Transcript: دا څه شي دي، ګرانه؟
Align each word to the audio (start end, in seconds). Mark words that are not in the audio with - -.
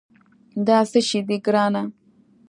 دا 0.67 0.77
څه 0.91 0.99
شي 1.07 1.19
دي، 1.27 1.37
ګرانه؟ 1.45 1.81